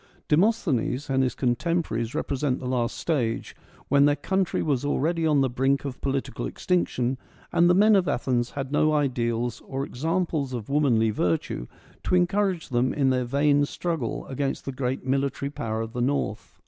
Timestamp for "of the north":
15.81-16.59